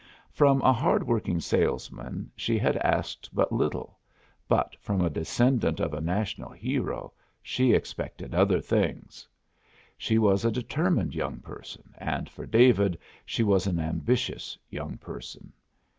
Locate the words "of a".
5.79-6.01